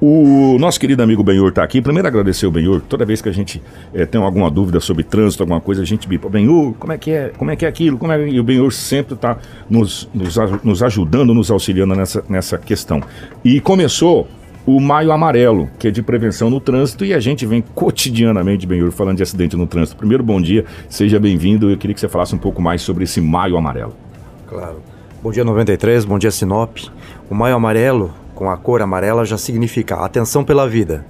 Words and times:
O 0.00 0.58
nosso 0.58 0.78
querido 0.78 1.02
amigo 1.02 1.22
Benhur 1.22 1.48
está 1.48 1.62
aqui. 1.62 1.80
Primeiro 1.80 2.06
agradecer 2.06 2.46
o 2.46 2.50
Benhur. 2.50 2.82
Toda 2.82 3.04
vez 3.04 3.22
que 3.22 3.28
a 3.28 3.32
gente 3.32 3.62
é, 3.94 4.04
tem 4.04 4.20
alguma 4.20 4.50
dúvida 4.50 4.78
sobre 4.78 5.02
trânsito, 5.02 5.42
alguma 5.42 5.60
coisa, 5.60 5.82
a 5.82 5.84
gente 5.86 6.06
bipa. 6.06 6.28
Benhur, 6.28 6.74
como 6.74 6.92
é 6.92 6.98
que 6.98 7.10
é? 7.10 7.32
Como 7.36 7.50
é 7.50 7.56
que 7.56 7.64
é 7.64 7.68
aquilo? 7.68 7.96
Como 7.96 8.12
é... 8.12 8.28
E 8.28 8.38
o 8.38 8.44
Benhur 8.44 8.70
sempre 8.72 9.14
está 9.14 9.38
nos, 9.70 10.08
nos, 10.12 10.36
nos 10.62 10.82
ajudando, 10.82 11.32
nos 11.32 11.50
auxiliando 11.50 11.94
nessa, 11.94 12.22
nessa 12.28 12.58
questão. 12.58 13.02
E 13.42 13.58
começou 13.58 14.28
o 14.66 14.80
Maio 14.80 15.12
Amarelo, 15.12 15.70
que 15.78 15.88
é 15.88 15.90
de 15.90 16.02
prevenção 16.02 16.50
no 16.50 16.60
trânsito, 16.60 17.04
e 17.04 17.14
a 17.14 17.20
gente 17.20 17.46
vem 17.46 17.62
cotidianamente, 17.62 18.66
Benhur, 18.66 18.90
falando 18.90 19.16
de 19.16 19.22
acidente 19.22 19.56
no 19.56 19.66
trânsito. 19.66 19.96
Primeiro, 19.96 20.22
bom 20.22 20.42
dia, 20.42 20.66
seja 20.90 21.18
bem-vindo. 21.18 21.70
Eu 21.70 21.78
queria 21.78 21.94
que 21.94 22.00
você 22.00 22.08
falasse 22.08 22.34
um 22.34 22.38
pouco 22.38 22.60
mais 22.60 22.82
sobre 22.82 23.04
esse 23.04 23.20
Maio 23.20 23.56
Amarelo. 23.56 23.94
Claro. 24.46 24.82
Bom 25.22 25.30
dia 25.30 25.44
93, 25.44 26.04
bom 26.04 26.18
dia 26.18 26.30
Sinop. 26.30 26.76
O 27.30 27.34
Maio 27.34 27.56
Amarelo 27.56 28.12
com 28.36 28.50
a 28.50 28.56
cor 28.56 28.82
amarela 28.82 29.24
já 29.24 29.38
significa 29.38 29.96
atenção 29.96 30.44
pela 30.44 30.68
vida. 30.68 31.04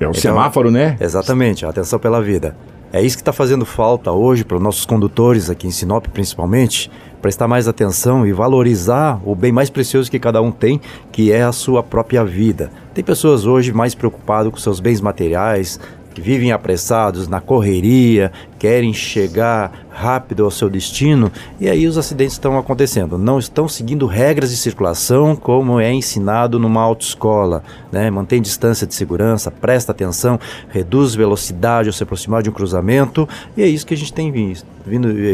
É 0.00 0.06
o 0.06 0.10
então, 0.10 0.14
semáforo, 0.14 0.70
né? 0.70 0.96
Exatamente, 1.00 1.64
atenção 1.64 1.98
pela 1.98 2.20
vida. 2.20 2.56
É 2.92 3.00
isso 3.00 3.16
que 3.16 3.22
está 3.22 3.32
fazendo 3.32 3.64
falta 3.64 4.10
hoje 4.12 4.44
para 4.44 4.56
os 4.56 4.62
nossos 4.62 4.84
condutores 4.84 5.48
aqui 5.48 5.66
em 5.66 5.70
Sinop, 5.70 6.06
principalmente, 6.08 6.90
prestar 7.22 7.46
mais 7.48 7.68
atenção 7.68 8.26
e 8.26 8.32
valorizar 8.32 9.18
o 9.24 9.34
bem 9.34 9.52
mais 9.52 9.70
precioso 9.70 10.10
que 10.10 10.18
cada 10.18 10.42
um 10.42 10.50
tem, 10.50 10.80
que 11.10 11.32
é 11.32 11.42
a 11.42 11.52
sua 11.52 11.82
própria 11.82 12.24
vida. 12.24 12.70
Tem 12.92 13.02
pessoas 13.02 13.46
hoje 13.46 13.72
mais 13.72 13.94
preocupadas 13.94 14.52
com 14.52 14.58
seus 14.58 14.80
bens 14.80 15.00
materiais, 15.00 15.78
que 16.12 16.20
vivem 16.20 16.52
apressados 16.52 17.28
na 17.28 17.40
correria, 17.40 18.32
querem 18.58 18.92
chegar 18.94 19.86
rápido 19.90 20.44
ao 20.44 20.50
seu 20.50 20.70
destino 20.70 21.30
e 21.60 21.68
aí 21.68 21.86
os 21.86 21.98
acidentes 21.98 22.34
estão 22.34 22.58
acontecendo. 22.58 23.18
Não 23.18 23.38
estão 23.38 23.68
seguindo 23.68 24.06
regras 24.06 24.50
de 24.50 24.56
circulação 24.56 25.34
como 25.34 25.80
é 25.80 25.92
ensinado 25.92 26.58
numa 26.58 26.80
autoescola. 26.80 27.62
Né? 27.90 28.10
Mantém 28.10 28.40
distância 28.40 28.86
de 28.86 28.94
segurança, 28.94 29.50
presta 29.50 29.92
atenção, 29.92 30.38
reduz 30.68 31.14
velocidade 31.14 31.88
ao 31.88 31.92
se 31.92 32.02
aproximar 32.02 32.42
de 32.42 32.50
um 32.50 32.52
cruzamento 32.52 33.28
e 33.56 33.62
é 33.62 33.66
isso 33.66 33.86
que 33.86 33.94
a 33.94 33.96
gente 33.96 34.12
tem 34.12 34.30
visto, 34.30 34.66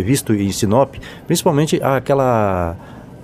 visto 0.04 0.34
em 0.34 0.50
Sinop, 0.50 0.94
principalmente 1.26 1.80
aquela 1.82 2.76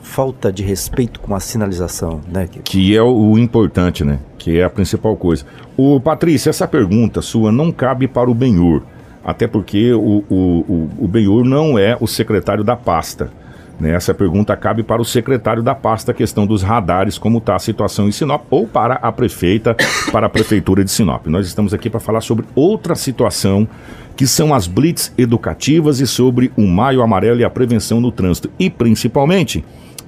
falta 0.05 0.53
de 0.53 0.63
respeito 0.63 1.19
com 1.19 1.35
a 1.35 1.41
sinalização, 1.41 2.21
né? 2.31 2.49
Que 2.63 2.97
é 2.97 3.03
o, 3.03 3.37
importante, 3.39 4.05
né? 4.05 4.21
Que 4.39 4.61
é 4.61 4.65
a 4.65 4.71
principal 4.71 5.17
coisa. 5.17 5.45
O 5.77 5.99
Patrícia, 5.99 6.51
essa 6.51 6.69
pergunta 6.69 7.23
sua 7.23 7.51
não 7.51 7.73
cabe 7.73 8.07
para 8.07 8.31
o 8.31 8.35
Benhur, 8.35 8.83
até 9.25 9.49
porque 9.49 9.93
o, 9.93 10.23
o, 10.29 10.37
o, 10.37 10.91
o 11.01 11.09
Benhur 11.09 11.45
não 11.45 11.79
é 11.79 11.97
o 11.99 12.07
secretário 12.07 12.63
da 12.63 12.77
pasta. 12.77 13.31
Né? 13.81 13.93
Essa 13.93 14.15
pergunta 14.15 14.55
cabe 14.57 14.83
para 14.83 15.03
o 15.03 15.05
secretário 15.05 15.63
da 15.63 15.75
pasta, 15.75 16.13
a 16.13 16.15
questão 16.15 16.47
dos 16.47 16.63
radares, 16.63 17.19
como 17.19 17.39
está 17.39 17.57
a 17.57 17.59
situação 17.59 18.07
em 18.07 18.13
Sinop, 18.13 18.45
ou 18.51 18.69
para 18.69 18.95
a 18.97 19.11
prefeita, 19.11 19.75
para 20.13 20.27
a 20.27 20.31
prefeitura 20.31 20.85
de 20.85 20.91
Sinop. 20.91 21.27
Nós 21.27 21.47
estamos 21.47 21.75
aqui 21.75 21.91
para 21.91 21.99
falar 21.99 22.21
sobre 22.21 22.45
outra 22.55 22.95
situação, 22.95 23.67
que 24.15 24.27
são 24.27 24.55
as 24.55 24.69
blitz 24.69 25.13
educativas 25.19 25.99
e 25.99 26.07
sobre 26.07 26.53
o 26.57 26.67
Maio 26.67 27.03
Amarelo 27.03 27.41
e 27.41 27.45
a 27.45 27.51
prevenção 27.51 28.01
no 28.01 28.13
trânsito. 28.13 28.49
E 28.59 28.71
principalmente 28.71 29.65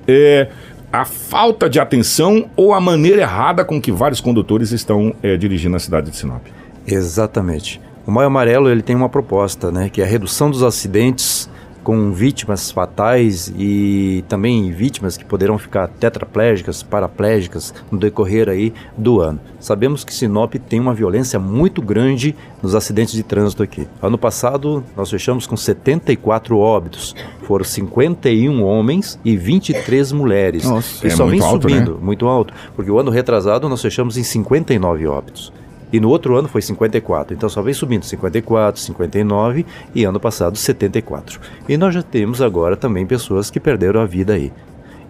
é, 0.06 0.48
a 0.92 1.04
falta 1.04 1.68
de 1.68 1.78
atenção 1.78 2.48
ou 2.56 2.72
a 2.72 2.80
maneira 2.80 3.22
errada 3.22 3.64
com 3.64 3.80
que 3.80 3.92
vários 3.92 4.20
condutores 4.20 4.72
estão 4.72 5.14
é, 5.22 5.36
dirigindo 5.36 5.76
a 5.76 5.78
cidade 5.78 6.10
de 6.10 6.16
Sinop. 6.16 6.46
Exatamente. 6.86 7.80
O 8.06 8.10
Maio 8.10 8.28
Amarelo 8.28 8.70
ele 8.70 8.82
tem 8.82 8.94
uma 8.94 9.08
proposta, 9.08 9.72
né, 9.72 9.88
que 9.88 10.00
é 10.00 10.04
a 10.04 10.06
redução 10.06 10.50
dos 10.50 10.62
acidentes 10.62 11.50
com 11.87 12.11
vítimas 12.11 12.73
fatais 12.73 13.47
e 13.56 14.25
também 14.29 14.73
vítimas 14.73 15.17
que 15.17 15.25
poderão 15.25 15.56
ficar 15.56 15.87
tetraplégicas, 15.87 16.83
paraplégicas 16.83 17.73
no 17.92 17.97
decorrer 17.97 18.48
aí 18.48 18.75
do 18.98 19.20
ano. 19.20 19.39
Sabemos 19.61 20.03
que 20.03 20.12
Sinop 20.12 20.55
tem 20.69 20.81
uma 20.81 20.92
violência 20.92 21.39
muito 21.39 21.81
grande 21.81 22.34
nos 22.61 22.75
acidentes 22.75 23.14
de 23.14 23.23
trânsito 23.23 23.62
aqui. 23.62 23.87
Ano 24.03 24.19
passado 24.19 24.83
nós 24.97 25.09
fechamos 25.09 25.47
com 25.47 25.57
74 25.57 26.59
óbitos, 26.59 27.14
foram 27.45 27.64
51 27.64 28.64
homens 28.64 29.17
e 29.25 29.36
23 29.36 30.11
mulheres. 30.11 30.64
Nossa, 30.64 31.07
e 31.07 31.08
é 31.08 31.14
só 31.14 31.25
vem 31.25 31.41
alto, 31.41 31.70
subindo, 31.70 31.92
né? 31.92 31.98
muito 32.02 32.27
alto, 32.27 32.52
porque 32.75 32.91
o 32.91 32.98
ano 32.98 33.13
retrasado 33.13 33.69
nós 33.69 33.80
fechamos 33.80 34.19
em 34.19 34.25
59 34.25 35.07
óbitos. 35.07 35.52
E 35.92 36.01
no 36.01 36.08
outro 36.08 36.36
ano 36.36 36.48
foi 36.48 36.63
54. 36.63 37.35
Então 37.35 37.48
só 37.48 37.63
vem 37.63 37.73
subindo 37.73 38.05
54, 38.05 38.80
59 38.80 39.64
e 39.95 40.05
ano 40.05 40.19
passado 40.19 40.57
74. 40.57 41.41
E 41.69 41.77
nós 41.77 41.95
já 41.95 42.02
temos 42.02 42.42
agora 42.42 42.77
também 42.77 43.07
pessoas 43.07 43.51
que 43.51 43.61
perderam 43.61 44.01
a 44.01 44.07
vida 44.07 44.35
aí. 44.35 44.52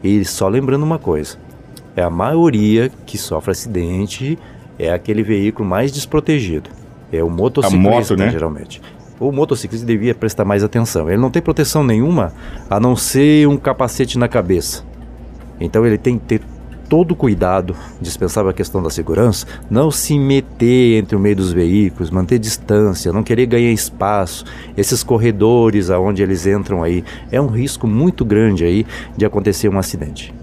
E 0.03 0.25
só 0.25 0.49
lembrando 0.49 0.83
uma 0.83 0.99
coisa: 0.99 1.39
é 1.97 2.03
a 2.03 2.11
maioria 2.11 2.91
que 3.07 3.17
sofre 3.17 3.53
acidente 3.53 4.39
é 4.79 4.93
aquele 4.93 5.23
veículo 5.23 5.69
mais 5.69 5.91
desprotegido. 5.91 6.69
É 7.11 7.23
o 7.23 7.31
motociclista, 7.31 8.15
moto, 8.15 8.17
né? 8.17 8.31
geralmente. 8.31 8.83
O 9.19 9.33
motociclista 9.33 9.87
devia 9.87 10.15
prestar 10.15 10.45
mais 10.45 10.63
atenção. 10.63 11.09
Ele 11.09 11.21
não 11.21 11.31
tem 11.31 11.41
proteção 11.41 11.83
nenhuma 11.83 12.35
a 12.69 12.79
não 12.79 12.95
ser 12.95 13.49
um 13.49 13.57
capacete 13.57 14.19
na 14.19 14.29
cabeça. 14.29 14.85
Então 15.59 15.87
ele 15.87 15.97
tem 15.97 16.19
que 16.19 16.25
ter 16.25 16.43
todo 16.89 17.15
cuidado, 17.15 17.75
dispensável 18.01 18.51
a 18.51 18.55
questão 18.55 18.83
da 18.83 18.91
segurança, 18.91 19.47
não 19.71 19.91
se 19.91 20.19
meter 20.19 20.99
entre 20.99 21.17
o 21.17 21.21
meio 21.21 21.37
dos 21.37 21.53
veículos, 21.53 22.11
manter 22.11 22.39
distância, 22.39 23.13
não 23.13 23.23
querer 23.23 23.47
ganhar 23.47 23.73
espaço. 23.73 24.45
Esses 24.77 25.03
corredores 25.03 25.91
aonde 25.91 26.23
eles 26.23 26.47
entram 26.47 26.83
aí, 26.83 27.05
é 27.31 27.41
um 27.41 27.49
risco 27.49 27.87
muito 27.87 28.25
grande 28.25 28.65
aí 28.65 28.87
de 29.17 29.25
acontecer 29.25 29.69
um 29.69 29.79
acidente. 29.79 30.35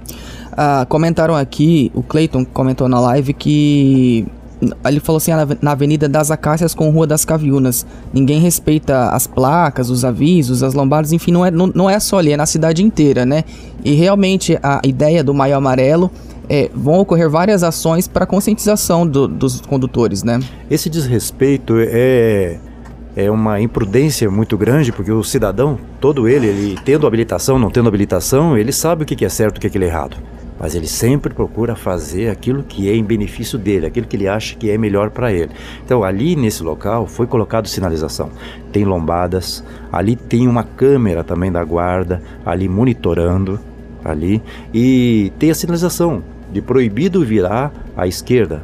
Ah, 0.56 0.86
comentaram 0.88 1.36
aqui, 1.36 1.92
o 1.96 2.04
Clayton 2.04 2.46
comentou 2.46 2.88
na 2.88 3.00
live 3.00 3.34
que 3.34 4.28
ele 4.86 5.00
falou 5.00 5.18
assim, 5.18 5.32
ah, 5.32 5.48
na 5.62 5.72
Avenida 5.72 6.08
das 6.08 6.32
Acácias 6.32 6.74
com 6.74 6.90
Rua 6.90 7.08
das 7.08 7.26
Caviunas. 7.26 7.86
Ninguém 8.14 8.40
respeita 8.40 9.10
as 9.10 9.28
placas, 9.28 9.90
os 9.90 10.06
avisos, 10.06 10.64
as 10.64 10.74
lombadas, 10.74 11.12
enfim, 11.12 11.32
não 11.32 11.46
é, 11.46 11.52
não, 11.52 11.68
não 11.68 11.90
é 11.90 12.00
só 12.00 12.20
ali, 12.20 12.32
é 12.32 12.38
na 12.38 12.46
cidade 12.46 12.84
inteira, 12.84 13.26
né? 13.26 13.44
E 13.84 13.94
realmente 13.94 14.58
a 14.62 14.82
ideia 14.84 15.24
do 15.24 15.34
Maio 15.34 15.58
Amarelo 15.58 16.12
é, 16.50 16.70
vão 16.74 17.00
ocorrer 17.00 17.30
várias 17.30 17.64
ações 17.64 18.08
para 18.08 18.26
conscientização 18.26 19.06
do, 19.08 19.28
dos 19.28 19.62
condutores, 19.62 20.24
né? 20.24 20.40
Esse 20.70 20.90
desrespeito 20.90 21.76
é 21.80 22.58
é 23.16 23.30
uma 23.30 23.62
imprudência 23.62 24.30
muito 24.30 24.58
grande, 24.58 24.92
porque 24.92 25.12
o 25.12 25.24
cidadão, 25.24 25.78
todo 26.00 26.28
ele, 26.28 26.48
ele 26.48 26.80
tendo 26.84 27.06
habilitação, 27.06 27.60
não 27.60 27.70
tendo 27.70 27.88
habilitação, 27.88 28.58
ele 28.58 28.72
sabe 28.72 29.04
o 29.04 29.06
que 29.06 29.24
é 29.24 29.30
certo 29.30 29.58
e 29.58 29.68
o 29.68 29.72
que 29.72 29.78
é 29.78 29.82
errado. 29.84 30.18
Mas 30.60 30.76
ele 30.76 30.88
sempre 30.88 31.34
procura 31.34 31.76
fazer 31.76 32.30
aquilo 32.30 32.64
que 32.64 32.90
é 32.90 32.96
em 32.96 33.04
benefício 33.04 33.58
dele, 33.58 33.86
aquilo 33.86 34.08
que 34.08 34.16
ele 34.16 34.28
acha 34.28 34.56
que 34.56 34.70
é 34.70 34.78
melhor 34.78 35.10
para 35.10 35.32
ele. 35.32 35.52
Então, 35.86 36.04
ali 36.04 36.36
nesse 36.36 36.64
local 36.64 37.06
foi 37.06 37.28
colocado 37.28 37.68
sinalização. 37.68 38.30
Tem 38.72 38.86
lombadas, 38.86 39.64
ali 39.92 40.16
tem 40.16 40.48
uma 40.48 40.64
câmera 40.64 41.24
também 41.24 41.52
da 41.52 41.64
guarda, 41.64 42.22
ali 42.46 42.68
monitorando, 42.70 43.60
ali, 44.04 44.42
e 44.74 45.32
tem 45.38 45.52
a 45.52 45.56
sinalização 45.56 46.24
de 46.54 46.62
proibido 46.62 47.26
virar 47.26 47.74
à 47.98 48.08
esquerda. 48.08 48.64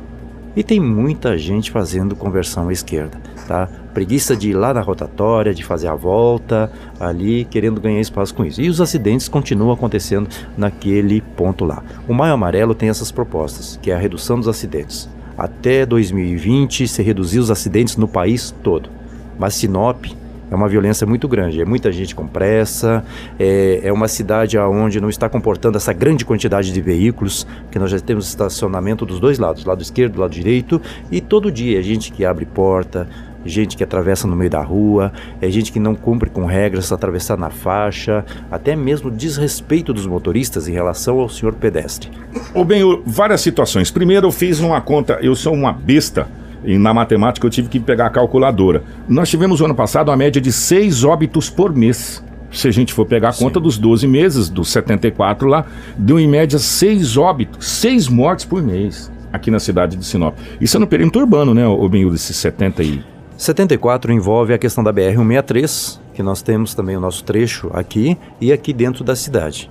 E 0.56 0.64
tem 0.64 0.80
muita 0.80 1.38
gente 1.38 1.72
fazendo 1.72 2.16
conversão 2.16 2.70
à 2.70 2.74
esquerda, 2.74 3.18
tá? 3.48 3.68
Preguiça 3.94 4.36
de 4.36 4.50
ir 4.50 4.54
lá 4.54 4.74
na 4.74 4.82
rotatória, 4.82 5.54
de 5.54 5.64
fazer 5.64 5.88
a 5.88 5.96
volta 5.96 6.72
ali, 7.00 7.46
querendo 7.46 7.82
ganhar 7.82 8.00
espaço 8.00 8.34
com 8.34 8.46
isso. 8.46 8.62
E 8.62 8.70
os 8.70 8.82
acidentes 8.82 9.28
continuam 9.28 9.72
acontecendo 9.72 10.30
naquele 10.58 11.22
ponto 11.22 11.66
lá. 11.66 11.84
O 12.08 12.14
Maio 12.14 12.34
Amarelo 12.34 12.76
tem 12.76 12.90
essas 12.90 13.12
propostas, 13.12 13.80
que 13.82 13.92
é 13.92 13.96
a 13.96 14.00
redução 14.00 14.38
dos 14.38 14.48
acidentes. 14.48 15.10
Até 15.38 15.86
2020 15.86 16.88
se 16.88 17.02
reduzir 17.02 17.40
os 17.40 17.50
acidentes 17.50 17.96
no 17.96 18.08
país 18.08 18.54
todo. 18.64 18.90
Mas 19.38 19.54
Sinop 19.54 20.06
é 20.50 20.56
uma 20.56 20.68
violência 20.68 21.06
muito 21.06 21.28
grande. 21.28 21.62
É 21.62 21.66
muita 21.66 21.92
gente 21.92 22.16
com 22.16 22.28
pressa, 22.28 23.04
é, 23.40 23.82
é 23.84 23.94
uma 23.94 24.08
cidade 24.08 24.58
onde 24.58 25.00
não 25.00 25.10
está 25.10 25.30
comportando 25.30 25.78
essa 25.78 25.94
grande 25.94 26.26
quantidade 26.26 26.72
de 26.72 26.82
veículos, 26.82 27.46
que 27.72 27.80
nós 27.80 27.92
já 27.92 28.00
temos 28.00 28.28
estacionamento 28.28 29.06
dos 29.06 29.20
dois 29.20 29.38
lados, 29.38 29.66
lado 29.66 29.82
esquerdo, 29.82 30.20
lado 30.20 30.32
direito, 30.32 30.82
e 31.12 31.22
todo 31.22 31.52
dia 31.52 31.80
é 31.80 31.82
gente 31.82 32.12
que 32.12 32.26
abre 32.26 32.46
porta, 32.46 33.08
gente 33.46 33.78
que 33.78 33.84
atravessa 33.84 34.28
no 34.28 34.36
meio 34.36 34.50
da 34.50 34.62
rua, 34.62 35.12
é 35.42 35.50
gente 35.50 35.72
que 35.72 35.80
não 35.80 35.96
cumpre 35.96 36.30
com 36.30 36.46
regras, 36.46 36.92
atravessar 36.92 37.38
na 37.38 37.50
faixa, 37.50 38.26
até 38.52 38.76
mesmo 38.76 39.10
desrespeito 39.10 39.94
dos 39.94 40.06
motoristas 40.06 40.68
em 40.68 40.74
relação 40.74 41.20
ao 41.20 41.30
senhor 41.30 41.54
pedestre. 41.54 42.10
Ou 42.54 42.66
bem, 42.66 42.82
várias 43.06 43.42
situações. 43.42 43.92
Primeiro 43.92 44.28
eu 44.28 44.32
fiz 44.32 44.60
uma 44.60 44.82
conta, 44.82 45.20
eu 45.22 45.36
sou 45.36 45.54
uma 45.54 45.72
besta 45.72 46.28
e 46.64 46.78
na 46.78 46.94
matemática 46.94 47.46
eu 47.46 47.50
tive 47.50 47.70
que 47.70 47.80
pegar 47.80 48.08
a 48.08 48.10
calculadora. 48.10 48.84
Nós 49.08 49.30
tivemos 49.30 49.60
no 49.60 49.66
ano 49.66 49.76
passado 49.76 50.10
uma 50.10 50.18
média 50.18 50.42
de 50.42 50.52
seis 50.52 51.04
óbitos 51.04 51.50
por 51.50 51.74
mês. 51.74 52.24
Se 52.52 52.68
a 52.68 52.72
gente 52.72 52.94
for 52.94 53.06
pegar 53.06 53.30
a 53.30 53.32
Sim. 53.32 53.46
conta 53.46 53.60
dos 53.60 53.78
12 53.78 54.08
meses, 54.08 54.50
dos 54.50 54.70
74 54.70 55.48
lá, 55.48 55.66
deu 55.98 56.20
em 56.20 56.28
média 56.28 56.58
seis 56.58 57.16
óbitos, 57.16 57.68
seis 57.68 58.08
mortes 58.08 58.46
por 58.46 58.64
mês 58.64 59.12
aqui 59.32 59.52
na 59.52 59.60
cidade 59.60 59.96
de 59.96 60.04
Sinop. 60.04 60.36
Isso 60.60 60.76
é 60.78 60.80
no 60.80 60.88
perímetro 60.88 61.22
urbano, 61.22 61.54
né, 61.54 61.68
o 61.68 61.88
Benhur, 61.88 62.12
desses 62.12 62.36
70 62.38 62.84
e... 62.84 63.04
74 63.38 64.12
envolve 64.12 64.54
a 64.54 64.58
questão 64.58 64.84
da 64.84 64.92
BR-163, 64.92 66.00
que 66.14 66.24
nós 66.24 66.42
temos 66.42 66.74
também 66.74 66.98
o 66.98 67.00
nosso 67.00 67.24
trecho 67.24 67.70
aqui 67.74 68.18
e 68.42 68.52
aqui 68.52 68.74
dentro 68.74 69.04
da 69.04 69.16
cidade 69.16 69.70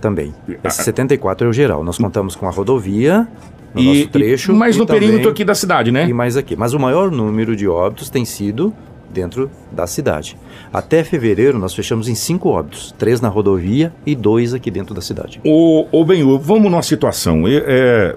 também. 0.00 0.34
Esse 0.64 0.82
74 0.82 1.46
é 1.46 1.50
o 1.50 1.52
geral. 1.52 1.84
Nós 1.84 1.98
contamos 1.98 2.34
com 2.34 2.46
a 2.46 2.50
rodovia, 2.50 3.28
no 3.74 3.80
e, 3.80 3.84
nosso 3.84 4.08
trecho. 4.08 4.54
Mas 4.54 4.76
no 4.76 4.86
também, 4.86 5.02
perímetro 5.02 5.30
aqui 5.30 5.44
da 5.44 5.54
cidade, 5.54 5.90
né? 5.90 6.08
E 6.08 6.12
mais 6.12 6.36
aqui. 6.36 6.56
Mas 6.56 6.72
o 6.72 6.78
maior 6.78 7.10
número 7.10 7.54
de 7.54 7.68
óbitos 7.68 8.10
tem 8.10 8.24
sido 8.24 8.74
dentro 9.12 9.50
da 9.70 9.86
cidade. 9.86 10.36
Até 10.72 11.02
fevereiro 11.02 11.58
nós 11.58 11.74
fechamos 11.74 12.08
em 12.08 12.14
cinco 12.14 12.48
óbitos, 12.48 12.94
três 12.96 13.20
na 13.20 13.28
rodovia 13.28 13.92
e 14.06 14.14
dois 14.14 14.54
aqui 14.54 14.70
dentro 14.70 14.94
da 14.94 15.00
cidade. 15.00 15.40
O, 15.44 15.86
o 15.90 16.04
bem, 16.04 16.22
vamos 16.38 16.70
numa 16.70 16.82
situação. 16.82 17.46
É, 17.46 17.56
é, 17.66 18.16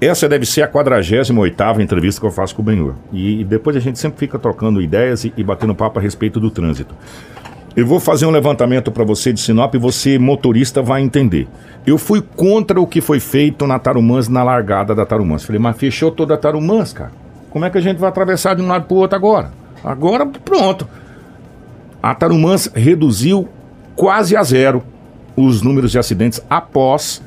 essa 0.00 0.28
deve 0.28 0.46
ser 0.46 0.62
a 0.62 0.68
48 0.68 1.80
entrevista 1.80 2.20
que 2.20 2.26
eu 2.26 2.30
faço 2.30 2.54
com 2.56 2.62
o 2.62 2.64
Benhur. 2.64 2.94
E, 3.12 3.40
e 3.40 3.44
depois 3.44 3.76
a 3.76 3.80
gente 3.80 3.98
sempre 3.98 4.18
fica 4.18 4.38
trocando 4.38 4.80
ideias 4.80 5.24
e, 5.24 5.32
e 5.36 5.44
batendo 5.44 5.74
papo 5.74 5.98
a 5.98 6.02
respeito 6.02 6.40
do 6.40 6.50
trânsito. 6.50 6.94
Eu 7.74 7.86
vou 7.86 7.98
fazer 7.98 8.26
um 8.26 8.30
levantamento 8.30 8.92
para 8.92 9.02
você 9.02 9.32
de 9.32 9.40
Sinop 9.40 9.74
e 9.74 9.78
você, 9.78 10.18
motorista, 10.18 10.82
vai 10.82 11.00
entender. 11.00 11.48
Eu 11.86 11.96
fui 11.96 12.20
contra 12.20 12.78
o 12.80 12.86
que 12.86 13.00
foi 13.00 13.18
feito 13.18 13.66
na 13.66 13.78
Tarumãs, 13.78 14.28
na 14.28 14.42
largada 14.44 14.94
da 14.94 15.06
Tarumãs. 15.06 15.44
Falei, 15.44 15.58
mas 15.58 15.76
fechou 15.76 16.10
toda 16.10 16.34
a 16.34 16.36
Tarumãs, 16.36 16.92
cara. 16.92 17.12
Como 17.48 17.64
é 17.64 17.70
que 17.70 17.78
a 17.78 17.80
gente 17.80 17.98
vai 17.98 18.10
atravessar 18.10 18.54
de 18.54 18.62
um 18.62 18.68
lado 18.68 18.86
para 18.86 18.94
o 18.94 18.98
outro 18.98 19.16
agora? 19.16 19.52
Agora, 19.82 20.26
pronto. 20.26 20.86
A 22.02 22.14
Tarumãs 22.14 22.70
reduziu 22.74 23.48
quase 23.96 24.36
a 24.36 24.42
zero 24.42 24.82
os 25.34 25.62
números 25.62 25.90
de 25.90 25.98
acidentes 25.98 26.42
após 26.50 27.22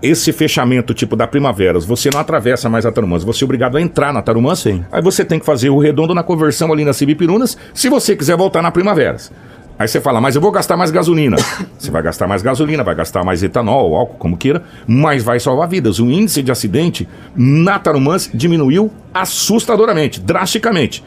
esse 0.00 0.32
fechamento 0.32 0.94
tipo 0.94 1.16
da 1.16 1.26
Primavera, 1.26 1.78
você 1.80 2.08
não 2.12 2.20
atravessa 2.20 2.68
mais 2.68 2.86
a 2.86 2.92
Tarumãs, 2.92 3.24
você 3.24 3.42
é 3.42 3.46
obrigado 3.46 3.76
a 3.76 3.80
entrar 3.80 4.12
na 4.12 4.22
Tarumãs, 4.22 4.60
Sim. 4.60 4.84
aí 4.92 5.02
você 5.02 5.24
tem 5.24 5.40
que 5.40 5.46
fazer 5.46 5.70
o 5.70 5.78
redondo 5.78 6.14
na 6.14 6.22
conversão 6.22 6.72
ali 6.72 6.84
na 6.84 6.92
Cibipirunas, 6.92 7.58
se 7.74 7.88
você 7.88 8.14
quiser 8.14 8.36
voltar 8.36 8.62
na 8.62 8.70
Primaveras. 8.70 9.32
Aí 9.78 9.86
você 9.86 10.00
fala, 10.00 10.20
mas 10.20 10.34
eu 10.34 10.40
vou 10.40 10.50
gastar 10.50 10.76
mais 10.76 10.90
gasolina. 10.90 11.36
Você 11.78 11.92
vai 11.92 12.02
gastar 12.02 12.26
mais 12.26 12.42
gasolina, 12.42 12.82
vai 12.82 12.96
gastar 12.96 13.24
mais 13.24 13.42
etanol, 13.44 13.94
álcool, 13.94 14.16
como 14.18 14.36
queira, 14.36 14.64
mas 14.86 15.22
vai 15.22 15.38
salvar 15.38 15.68
vidas. 15.68 16.00
O 16.00 16.10
índice 16.10 16.42
de 16.42 16.50
acidente 16.50 17.08
na 17.36 17.78
Tarumãs 17.78 18.28
diminuiu 18.34 18.90
assustadoramente, 19.14 20.20
drasticamente. 20.20 21.04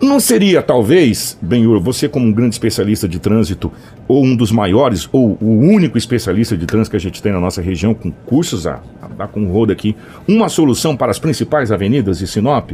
Não 0.00 0.20
seria, 0.20 0.62
talvez, 0.62 1.36
Benhur, 1.40 1.80
você 1.80 2.08
como 2.08 2.26
um 2.26 2.32
grande 2.32 2.54
especialista 2.54 3.08
de 3.08 3.18
trânsito, 3.18 3.72
ou 4.06 4.22
um 4.22 4.36
dos 4.36 4.52
maiores, 4.52 5.08
ou 5.10 5.36
o 5.40 5.58
único 5.58 5.96
especialista 5.98 6.56
de 6.56 6.66
trânsito 6.66 6.90
que 6.90 6.96
a 6.96 7.00
gente 7.00 7.20
tem 7.20 7.32
na 7.32 7.40
nossa 7.40 7.60
região, 7.62 7.94
com 7.94 8.12
cursos 8.12 8.66
a, 8.66 8.80
a 9.02 9.08
dar 9.08 9.26
com 9.26 9.46
roda 9.46 9.72
aqui, 9.72 9.96
uma 10.28 10.48
solução 10.48 10.94
para 10.96 11.10
as 11.10 11.18
principais 11.18 11.72
avenidas 11.72 12.18
de 12.18 12.28
Sinop? 12.28 12.72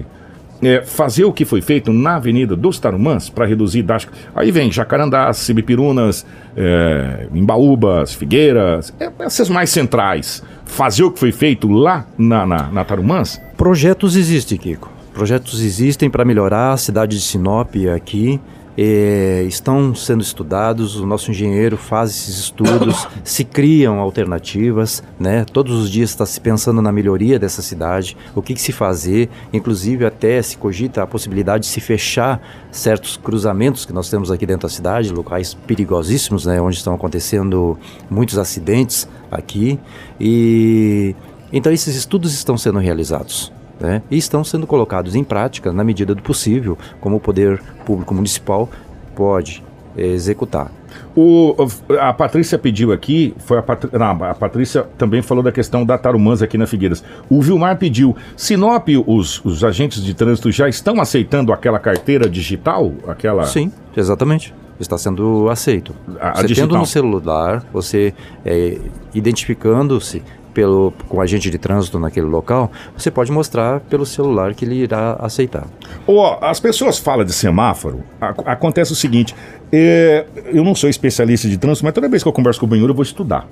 É, 0.62 0.82
fazer 0.82 1.24
o 1.24 1.32
que 1.32 1.44
foi 1.44 1.60
feito 1.60 1.92
na 1.92 2.16
Avenida 2.16 2.56
dos 2.56 2.78
Tarumãs 2.78 3.28
para 3.28 3.44
reduzir 3.44 3.82
das... 3.82 4.06
Aí 4.34 4.50
vem 4.50 4.70
Jacarandás, 4.70 5.38
Cibipirunas, 5.38 6.24
é, 6.56 7.26
Imbaúbas, 7.34 8.14
Figueiras, 8.14 8.94
é, 8.98 9.10
essas 9.18 9.50
mais 9.50 9.70
centrais. 9.70 10.42
Fazer 10.64 11.04
o 11.04 11.10
que 11.10 11.18
foi 11.18 11.32
feito 11.32 11.68
lá 11.68 12.06
na, 12.16 12.46
na, 12.46 12.62
na 12.70 12.84
Tarumãs? 12.84 13.40
Projetos 13.56 14.16
existem, 14.16 14.56
Kiko. 14.56 14.90
Projetos 15.12 15.62
existem 15.62 16.08
para 16.08 16.24
melhorar 16.24 16.72
a 16.72 16.76
cidade 16.76 17.16
de 17.16 17.22
Sinop 17.22 17.74
aqui. 17.94 18.40
É, 18.76 19.44
estão 19.46 19.94
sendo 19.94 20.20
estudados, 20.20 20.96
o 20.96 21.06
nosso 21.06 21.30
engenheiro 21.30 21.76
faz 21.76 22.10
esses 22.10 22.38
estudos, 22.38 23.06
se 23.22 23.44
criam 23.44 24.00
alternativas, 24.00 25.02
né? 25.18 25.44
Todos 25.44 25.78
os 25.78 25.90
dias 25.90 26.10
está 26.10 26.26
se 26.26 26.40
pensando 26.40 26.82
na 26.82 26.90
melhoria 26.90 27.38
dessa 27.38 27.62
cidade, 27.62 28.16
o 28.34 28.42
que, 28.42 28.54
que, 28.54 28.60
se 28.60 28.72
fazer, 28.72 29.30
inclusive 29.52 30.04
até 30.04 30.42
se 30.42 30.56
cogita 30.56 31.02
a 31.02 31.06
possibilidade 31.06 31.64
de 31.64 31.70
se 31.70 31.80
fechar 31.80 32.40
certos 32.72 33.16
cruzamentos 33.16 33.84
que 33.86 33.92
nós 33.92 34.10
temos 34.10 34.30
aqui 34.30 34.44
dentro 34.44 34.66
da 34.66 34.74
cidade, 34.74 35.12
locais 35.12 35.54
perigosíssimos, 35.54 36.44
né? 36.44 36.60
Onde 36.60 36.76
estão 36.76 36.94
acontecendo 36.94 37.78
muitos 38.10 38.38
acidentes 38.38 39.08
aqui 39.30 39.78
e 40.18 41.14
então 41.52 41.72
esses 41.72 41.94
estudos 41.94 42.34
estão 42.34 42.58
sendo 42.58 42.78
realizados 42.78 43.52
né, 43.80 44.02
e 44.10 44.16
estão 44.16 44.44
sendo 44.44 44.66
colocados 44.66 45.14
em 45.14 45.24
prática 45.24 45.72
na 45.72 45.84
medida 45.84 46.14
do 46.14 46.22
possível, 46.22 46.78
como 47.00 47.16
o 47.16 47.20
poder 47.20 47.60
público 47.84 48.14
municipal 48.14 48.68
pode 49.14 49.62
executar. 49.96 50.70
O, 51.16 51.54
a 52.00 52.12
Patrícia 52.12 52.58
pediu 52.58 52.92
aqui, 52.92 53.34
foi 53.38 53.58
a, 53.58 53.62
Pat, 53.62 53.84
não, 53.92 54.24
a 54.24 54.34
Patrícia 54.34 54.86
também 54.98 55.22
falou 55.22 55.42
da 55.42 55.52
questão 55.52 55.84
da 55.84 55.96
Tarumãs 55.96 56.42
aqui 56.42 56.58
na 56.58 56.66
Figueiras. 56.66 57.04
O 57.28 57.40
Vilmar 57.40 57.78
pediu, 57.78 58.16
Sinop, 58.36 58.88
os, 59.06 59.44
os 59.44 59.62
agentes 59.62 60.02
de 60.02 60.14
trânsito 60.14 60.50
já 60.50 60.68
estão 60.68 61.00
aceitando 61.00 61.52
aquela 61.52 61.78
carteira 61.78 62.28
digital? 62.28 62.92
Aquela... 63.06 63.44
Sim, 63.44 63.70
exatamente 63.96 64.54
está 64.78 64.98
sendo 64.98 65.48
aceito. 65.48 65.94
A, 66.20 66.30
a 66.30 66.34
você 66.34 66.46
digital. 66.46 66.68
tendo 66.68 66.78
no 66.78 66.86
celular, 66.86 67.64
você 67.72 68.12
é, 68.44 68.78
identificando-se 69.14 70.22
pelo, 70.54 70.94
com 71.08 71.20
agente 71.20 71.50
de 71.50 71.58
trânsito 71.58 71.98
naquele 71.98 72.26
local, 72.26 72.70
você 72.96 73.10
pode 73.10 73.32
mostrar 73.32 73.80
pelo 73.80 74.06
celular 74.06 74.54
que 74.54 74.64
ele 74.64 74.76
irá 74.76 75.16
aceitar. 75.18 75.66
Oh, 76.06 76.36
as 76.40 76.60
pessoas 76.60 76.98
falam 76.98 77.24
de 77.24 77.32
semáforo, 77.32 78.02
acontece 78.20 78.92
o 78.92 78.94
seguinte, 78.94 79.34
é, 79.72 80.24
eu 80.46 80.64
não 80.64 80.74
sou 80.74 80.88
especialista 80.88 81.48
de 81.48 81.58
trânsito, 81.58 81.84
mas 81.84 81.92
toda 81.92 82.08
vez 82.08 82.22
que 82.22 82.28
eu 82.28 82.32
converso 82.32 82.60
com 82.60 82.66
o 82.66 82.68
Benhur 82.68 82.88
eu 82.88 82.94
vou 82.94 83.02
estudar 83.02 83.46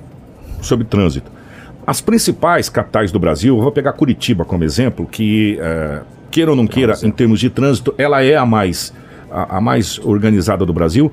sobre 0.60 0.84
trânsito. 0.86 1.30
As 1.84 2.00
principais 2.00 2.68
capitais 2.68 3.10
do 3.10 3.18
Brasil, 3.18 3.56
eu 3.56 3.62
vou 3.62 3.72
pegar 3.72 3.92
Curitiba 3.92 4.44
como 4.44 4.62
exemplo, 4.62 5.04
que, 5.04 5.58
é, 5.60 6.00
queira 6.30 6.52
ou 6.52 6.56
não 6.56 6.66
queira, 6.66 6.94
em 7.02 7.10
termos 7.10 7.40
de 7.40 7.50
trânsito, 7.50 7.92
ela 7.98 8.22
é 8.22 8.36
a 8.36 8.46
mais, 8.46 8.94
a, 9.28 9.56
a 9.56 9.60
mais 9.60 9.98
organizada 9.98 10.64
do 10.64 10.72
Brasil. 10.72 11.10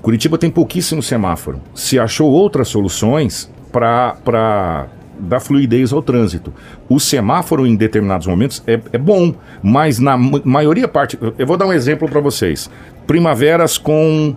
Curitiba 0.00 0.38
tem 0.38 0.50
pouquíssimo 0.50 1.02
semáforo. 1.02 1.60
Se 1.74 1.98
achou 1.98 2.30
outras 2.30 2.68
soluções 2.68 3.52
para 3.70 4.86
da 5.22 5.38
fluidez 5.38 5.92
ao 5.92 6.02
trânsito. 6.02 6.52
O 6.88 6.98
semáforo, 6.98 7.66
em 7.66 7.76
determinados 7.76 8.26
momentos, 8.26 8.62
é, 8.66 8.80
é 8.92 8.98
bom, 8.98 9.34
mas 9.62 9.98
na 9.98 10.16
maioria 10.16 10.88
parte. 10.88 11.18
Eu 11.38 11.46
vou 11.46 11.56
dar 11.56 11.66
um 11.66 11.72
exemplo 11.72 12.08
para 12.08 12.20
vocês: 12.20 12.68
primaveras 13.06 13.78
com 13.78 14.34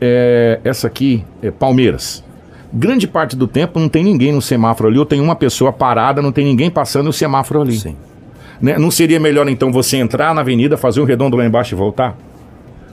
é, 0.00 0.58
essa 0.64 0.86
aqui, 0.86 1.24
é, 1.42 1.50
Palmeiras. 1.50 2.24
Grande 2.72 3.06
parte 3.06 3.36
do 3.36 3.46
tempo 3.46 3.78
não 3.78 3.88
tem 3.88 4.02
ninguém 4.02 4.32
no 4.32 4.40
semáforo 4.40 4.88
ali, 4.88 4.98
ou 4.98 5.04
tem 5.04 5.20
uma 5.20 5.36
pessoa 5.36 5.72
parada, 5.72 6.22
não 6.22 6.32
tem 6.32 6.44
ninguém 6.44 6.70
passando 6.70 7.08
o 7.08 7.12
semáforo 7.12 7.60
ali. 7.60 7.78
Sim. 7.78 7.96
Né? 8.60 8.78
Não 8.78 8.90
seria 8.90 9.20
melhor 9.20 9.46
então 9.48 9.70
você 9.70 9.98
entrar 9.98 10.34
na 10.34 10.40
avenida, 10.40 10.76
fazer 10.76 11.00
um 11.00 11.04
redondo 11.04 11.36
lá 11.36 11.44
embaixo 11.44 11.74
e 11.74 11.76
voltar? 11.76 12.16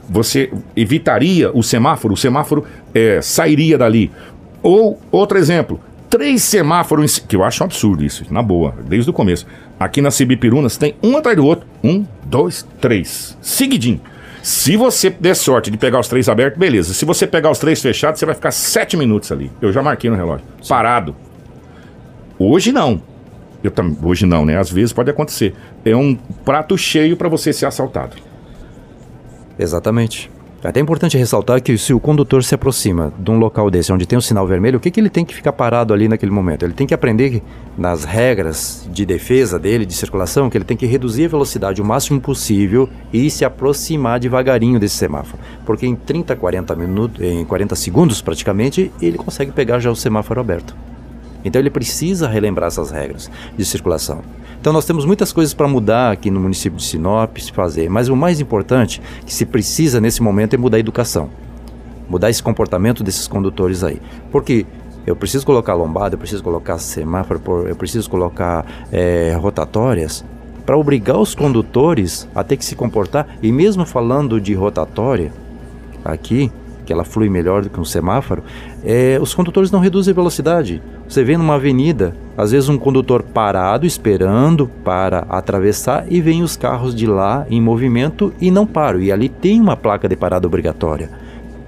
Você 0.09 0.51
evitaria 0.75 1.49
o 1.55 1.63
semáforo, 1.63 2.15
o 2.15 2.17
semáforo 2.17 2.65
é, 2.93 3.21
sairia 3.21 3.77
dali. 3.77 4.11
Ou, 4.61 4.99
outro 5.11 5.37
exemplo, 5.37 5.79
três 6.09 6.43
semáforos, 6.43 7.19
que 7.19 7.35
eu 7.35 7.43
acho 7.43 7.63
um 7.63 7.65
absurdo 7.65 8.03
isso, 8.03 8.25
na 8.31 8.41
boa, 8.41 8.73
desde 8.87 9.09
o 9.09 9.13
começo. 9.13 9.45
Aqui 9.79 10.01
na 10.01 10.11
Cibipirunas 10.11 10.77
tem 10.77 10.95
um 11.01 11.15
atrás 11.15 11.37
do 11.37 11.45
outro. 11.45 11.67
Um, 11.83 12.05
dois, 12.25 12.67
três. 12.81 13.37
Seguidinho. 13.41 14.01
Se 14.41 14.75
você 14.75 15.09
der 15.09 15.35
sorte 15.35 15.69
de 15.69 15.77
pegar 15.77 15.99
os 15.99 16.07
três 16.07 16.27
abertos, 16.27 16.59
beleza. 16.59 16.93
Se 16.93 17.05
você 17.05 17.27
pegar 17.27 17.51
os 17.51 17.59
três 17.59 17.81
fechados, 17.81 18.19
você 18.19 18.25
vai 18.25 18.35
ficar 18.35 18.51
sete 18.51 18.97
minutos 18.97 19.31
ali. 19.31 19.51
Eu 19.61 19.71
já 19.71 19.83
marquei 19.83 20.09
no 20.09 20.15
relógio. 20.15 20.45
Parado. 20.67 21.15
Hoje 22.37 22.71
não. 22.71 23.01
Eu 23.63 23.69
tam... 23.69 23.95
Hoje 24.01 24.25
não, 24.25 24.45
né? 24.45 24.57
Às 24.57 24.71
vezes 24.71 24.93
pode 24.93 25.09
acontecer. 25.09 25.53
É 25.83 25.95
um 25.95 26.15
prato 26.15 26.77
cheio 26.77 27.17
para 27.17 27.27
você 27.27 27.51
ser 27.51 27.65
assaltado. 27.65 28.15
Exatamente. 29.57 30.31
É 30.61 30.67
até 30.67 30.79
importante 30.81 31.17
ressaltar 31.17 31.61
que 31.61 31.77
se 31.77 31.93
o 31.93 32.01
condutor 32.01 32.43
se 32.43 32.53
aproxima 32.53 33.13
de 33.17 33.31
um 33.31 33.37
local 33.39 33.71
desse 33.71 33.93
onde 33.93 34.05
tem 34.05 34.17
um 34.17 34.21
sinal 34.21 34.45
vermelho, 34.45 34.77
o 34.77 34.79
que, 34.79 34.91
que 34.91 34.99
ele 34.99 35.09
tem 35.09 35.23
que 35.23 35.33
ficar 35.33 35.53
parado 35.53 35.93
ali 35.93 36.09
naquele 36.09 36.33
momento? 36.33 36.63
Ele 36.63 36.73
tem 36.73 36.85
que 36.85 36.93
aprender 36.93 37.41
nas 37.77 38.03
regras 38.03 38.85
de 38.91 39.05
defesa 39.05 39.57
dele, 39.57 39.85
de 39.85 39.93
circulação, 39.93 40.49
que 40.49 40.57
ele 40.57 40.65
tem 40.65 40.75
que 40.75 40.85
reduzir 40.85 41.25
a 41.25 41.29
velocidade 41.29 41.81
o 41.81 41.85
máximo 41.85 42.19
possível 42.19 42.89
e 43.13 43.31
se 43.31 43.45
aproximar 43.45 44.19
devagarinho 44.19 44.81
desse 44.81 44.97
semáforo. 44.97 45.41
Porque 45.65 45.87
em 45.87 45.95
30, 45.95 46.35
40 46.35 46.75
minutos, 46.75 47.21
em 47.21 47.45
40 47.45 47.75
segundos 47.75 48.21
praticamente, 48.21 48.91
ele 49.01 49.17
consegue 49.17 49.53
pegar 49.53 49.79
já 49.79 49.89
o 49.89 49.95
semáforo 49.95 50.41
aberto. 50.41 50.75
Então 51.43 51.59
ele 51.59 51.69
precisa 51.69 52.27
relembrar 52.27 52.67
essas 52.67 52.91
regras 52.91 53.29
de 53.57 53.65
circulação. 53.65 54.21
Então 54.59 54.73
nós 54.73 54.85
temos 54.85 55.05
muitas 55.05 55.31
coisas 55.31 55.53
para 55.53 55.67
mudar 55.67 56.11
aqui 56.11 56.29
no 56.29 56.39
município 56.39 56.77
de 56.77 56.83
Sinop, 56.83 57.37
se 57.37 57.51
fazer, 57.51 57.89
mas 57.89 58.09
o 58.09 58.15
mais 58.15 58.41
importante 58.41 59.01
que 59.25 59.33
se 59.33 59.45
precisa 59.45 60.01
nesse 60.01 60.21
momento 60.21 60.53
é 60.53 60.57
mudar 60.57 60.77
a 60.77 60.79
educação. 60.79 61.29
Mudar 62.09 62.29
esse 62.29 62.43
comportamento 62.43 63.03
desses 63.03 63.27
condutores 63.27 63.83
aí. 63.83 64.01
Porque 64.31 64.65
eu 65.05 65.15
preciso 65.15 65.45
colocar 65.45 65.73
lombada, 65.75 66.15
eu 66.15 66.19
preciso 66.19 66.43
colocar 66.43 66.77
semáforo, 66.77 67.41
eu 67.67 67.75
preciso 67.75 68.09
colocar 68.09 68.65
é, 68.91 69.35
rotatórias 69.39 70.25
para 70.65 70.77
obrigar 70.77 71.17
os 71.17 71.33
condutores 71.33 72.27
a 72.35 72.43
ter 72.43 72.57
que 72.57 72.65
se 72.65 72.75
comportar. 72.75 73.27
E 73.41 73.51
mesmo 73.51 73.85
falando 73.85 74.41
de 74.41 74.53
rotatória, 74.53 75.31
aqui, 76.03 76.51
que 76.89 76.93
ela 76.93 77.03
flui 77.03 77.29
melhor 77.29 77.61
do 77.61 77.69
que 77.69 77.79
um 77.79 77.85
semáforo, 77.85 78.43
é, 78.83 79.19
os 79.21 79.35
condutores 79.35 79.69
não 79.69 79.79
reduzem 79.79 80.11
velocidade. 80.11 80.81
Você 81.07 81.23
vê 81.23 81.37
numa 81.37 81.53
avenida, 81.53 82.15
às 82.35 82.49
vezes 82.49 82.67
um 82.67 82.79
condutor 82.79 83.21
parado, 83.21 83.85
esperando 83.85 84.67
para 84.83 85.19
atravessar, 85.29 86.07
e 86.09 86.19
vem 86.19 86.41
os 86.41 86.57
carros 86.57 86.95
de 86.95 87.05
lá 87.05 87.45
em 87.47 87.61
movimento 87.61 88.33
e 88.41 88.49
não 88.49 88.65
param. 88.65 88.99
E 88.99 89.11
ali 89.11 89.29
tem 89.29 89.61
uma 89.61 89.77
placa 89.77 90.09
de 90.09 90.15
parada 90.15 90.47
obrigatória. 90.47 91.11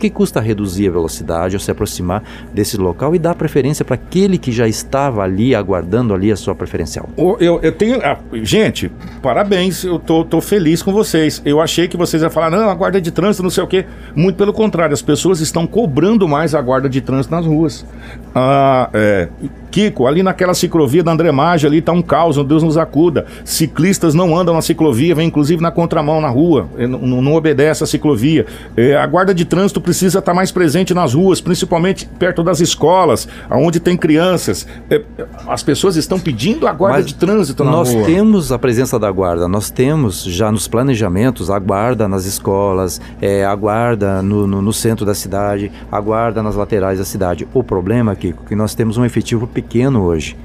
Que 0.02 0.10
custa 0.10 0.42
reduzir 0.42 0.88
a 0.88 0.92
velocidade 0.92 1.56
ou 1.56 1.60
se 1.60 1.70
aproximar 1.70 2.24
desse 2.54 2.76
local 2.76 3.16
e 3.16 3.20
dar 3.20 3.36
preferência 3.36 3.86
para 3.86 3.96
aquele 3.96 4.38
que 4.38 4.52
já 4.52 4.68
estava 4.68 5.22
ali 5.22 5.54
aguardando 5.54 6.14
ali 6.14 6.32
a 6.32 6.36
sua 6.36 6.56
preferencial? 6.56 7.10
Eu, 7.18 7.60
eu 7.62 7.72
tenho. 7.72 8.02
Ah, 8.04 8.18
gente, 8.42 8.92
parabéns, 9.22 9.84
eu 9.84 10.00
tô, 10.00 10.26
tô 10.26 10.42
feliz 10.42 10.82
com 10.82 10.92
vocês. 10.92 11.42
Eu 11.46 11.62
achei 11.62 11.88
que 11.88 11.96
vocês 11.96 12.22
iam 12.24 12.32
falar, 12.32 12.50
não, 12.50 12.70
a 12.70 12.76
guarda 12.76 13.00
de 13.00 13.12
trânsito, 13.12 13.44
não 13.44 13.50
sei 13.50 13.64
o 13.64 13.68
quê. 13.68 13.86
Muito 14.16 14.36
pelo 14.36 14.52
contrário, 14.52 14.94
as 14.94 15.02
pessoas 15.02 15.40
estão 15.40 15.68
cobrando 15.68 16.28
mais 16.28 16.56
a 16.56 16.62
guarda 16.62 16.90
de 16.90 17.00
trânsito 17.02 17.34
nas 17.36 17.46
ruas. 17.46 17.86
Ah, 18.34 18.90
é, 18.94 19.30
Kiko, 19.72 20.06
ali 20.06 20.22
naquela 20.22 20.54
ciclovia 20.54 21.02
da 21.02 21.12
André 21.12 21.32
Maggi, 21.32 21.66
ali 21.66 21.82
tá 21.82 21.94
um 21.94 22.02
caos, 22.02 22.36
Deus 22.44 22.62
nos 22.62 22.78
acuda. 22.78 23.26
Ciclistas 23.46 24.14
não 24.14 24.38
andam 24.38 24.54
na 24.54 24.62
ciclovia, 24.62 25.16
vem 25.16 25.28
inclusive 25.28 25.62
na 25.62 25.72
contramão 25.72 26.20
na 26.20 26.28
rua, 26.28 26.68
não, 26.78 27.22
não 27.22 27.34
obedece 27.34 27.84
a 27.84 27.88
ciclovia. 27.88 28.46
É, 28.76 28.96
a 28.96 29.06
guarda 29.08 29.34
de 29.34 29.46
trânsito 29.46 29.80
precisa 29.80 29.91
estar 29.92 30.22
tá 30.22 30.34
mais 30.34 30.52
presente 30.52 30.94
nas 30.94 31.14
ruas, 31.14 31.42
principalmente 31.42 32.08
perto 32.20 32.44
das 32.44 32.60
escolas, 32.60 33.28
onde 33.50 33.80
tem 33.80 33.98
crianças. 33.98 34.68
É, 34.90 35.02
as 35.48 35.64
pessoas 35.64 35.96
estão 35.96 36.20
pedindo 36.20 36.68
a 36.68 36.74
guarda 36.74 36.98
Mas 36.98 37.08
de 37.08 37.16
trânsito 37.16 37.64
na 37.64 37.72
nós 37.72 37.90
rua. 37.90 38.00
Nós 38.00 38.08
temos 38.08 38.52
a 38.52 38.60
presença 38.60 39.00
da 39.00 39.12
guarda, 39.12 39.48
nós 39.48 39.70
temos 39.70 40.24
já 40.24 40.52
nos 40.52 40.68
planejamentos 40.68 41.50
a 41.50 41.60
guarda 41.60 42.08
nas 42.08 42.26
escolas, 42.26 43.02
é, 43.22 43.46
a 43.46 43.56
guarda 43.56 44.22
no, 44.22 44.48
no, 44.48 44.62
no 44.62 44.74
centro 44.74 45.06
da 45.06 45.14
cidade, 45.14 45.72
a 45.92 46.00
guarda 46.00 46.44
nas 46.44 46.56
laterais 46.56 47.00
da 47.00 47.06
cidade. 47.06 47.48
O 47.54 47.64
problema, 47.64 48.16
Kiko, 48.16 48.44
é 48.46 48.50
que 48.50 48.56
nós 48.56 48.76
temos 48.76 48.98
um 48.98 49.06
efetivo 49.06 49.48
pequeno 49.48 49.72
pequeno 49.82 50.04
hoje. 50.04 50.36